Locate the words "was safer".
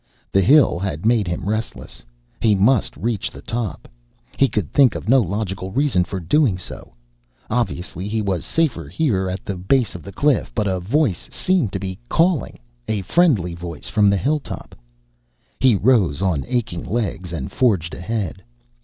8.19-8.87